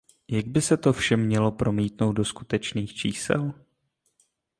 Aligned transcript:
Jak 0.27 0.45
by 0.47 0.61
se 0.61 0.77
to 0.77 0.93
vše 0.93 1.17
mělo 1.17 1.51
promítnout 1.51 2.13
do 2.13 2.25
skutečných 2.25 2.93
čísel? 2.93 3.53